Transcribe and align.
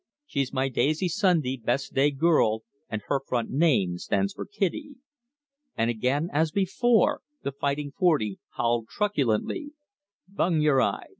She's 0.25 0.51
my 0.51 0.67
daisy 0.67 1.07
Sunday 1.07 1.57
best 1.57 1.93
day 1.93 2.09
girl, 2.09 2.63
And 2.89 3.03
her 3.05 3.19
front 3.19 3.51
name 3.51 3.99
stands 3.99 4.33
for 4.33 4.47
Kitty." 4.47 4.95
And 5.77 5.91
again 5.91 6.27
as 6.33 6.49
before 6.49 7.21
the 7.43 7.51
Fighting 7.51 7.91
Forty 7.91 8.39
howled 8.57 8.87
truculently: 8.87 9.73
"Bung 10.27 10.59
yer 10.59 10.81
eye! 10.81 11.09